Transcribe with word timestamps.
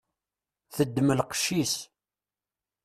Teddem 0.75 1.09
lqec-is. 1.19 1.75